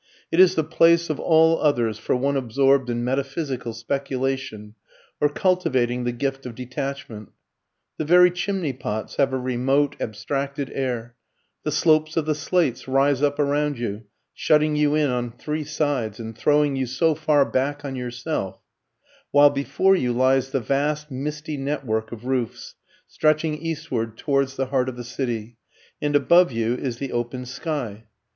It 0.31 0.39
is 0.39 0.55
the 0.55 0.63
place 0.63 1.11
of 1.11 1.19
all 1.19 1.61
others 1.61 1.99
for 1.99 2.15
one 2.15 2.35
absorbed 2.35 2.89
in 2.89 3.03
metaphysical 3.03 3.71
speculation, 3.71 4.73
or 5.19 5.29
cultivating 5.29 6.05
the 6.05 6.11
gift 6.11 6.47
of 6.47 6.55
detachment. 6.55 7.29
The 7.99 8.05
very 8.05 8.31
chimney 8.31 8.73
pots 8.73 9.17
have 9.17 9.31
a 9.31 9.37
remote 9.37 9.95
abstracted 9.99 10.71
air; 10.73 11.13
the 11.61 11.71
slopes 11.71 12.17
of 12.17 12.25
the 12.25 12.33
slates 12.33 12.87
rise 12.87 13.21
up 13.21 13.37
around 13.37 13.77
you, 13.77 14.05
shutting 14.33 14.75
you 14.75 14.95
in 14.95 15.11
on 15.11 15.29
three 15.33 15.63
sides, 15.63 16.19
and 16.19 16.35
throwing 16.35 16.75
you 16.75 16.87
so 16.87 17.13
far 17.13 17.45
back 17.45 17.85
on 17.85 17.95
yourself; 17.95 18.57
while 19.29 19.51
before 19.51 19.95
you 19.95 20.11
lies 20.13 20.49
the 20.49 20.59
vast, 20.61 21.11
misty 21.11 21.57
network 21.57 22.11
of 22.11 22.25
roofs, 22.25 22.73
stretching 23.05 23.55
eastward 23.55 24.17
towards 24.17 24.55
the 24.55 24.65
heart 24.73 24.89
of 24.89 24.95
the 24.97 25.03
city, 25.03 25.57
and 26.01 26.15
above 26.15 26.51
you 26.51 26.73
is 26.73 26.97
the 26.97 27.11
open 27.11 27.45
sky. 27.45 28.05